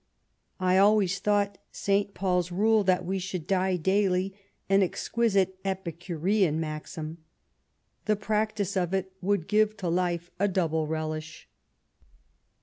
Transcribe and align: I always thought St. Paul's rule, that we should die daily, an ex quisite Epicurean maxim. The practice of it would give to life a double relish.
I 0.59 0.79
always 0.79 1.19
thought 1.19 1.59
St. 1.71 2.15
Paul's 2.15 2.51
rule, 2.51 2.83
that 2.85 3.05
we 3.05 3.19
should 3.19 3.45
die 3.45 3.75
daily, 3.75 4.33
an 4.67 4.81
ex 4.81 5.07
quisite 5.07 5.51
Epicurean 5.63 6.59
maxim. 6.59 7.19
The 8.05 8.15
practice 8.15 8.75
of 8.75 8.95
it 8.95 9.13
would 9.21 9.47
give 9.47 9.77
to 9.77 9.89
life 9.89 10.31
a 10.39 10.47
double 10.47 10.87
relish. 10.87 11.47